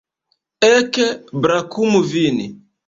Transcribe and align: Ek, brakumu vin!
Ek, 0.71 0.99
brakumu 1.43 2.05
vin! 2.11 2.43